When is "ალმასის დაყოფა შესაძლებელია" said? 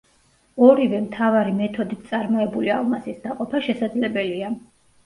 2.79-4.55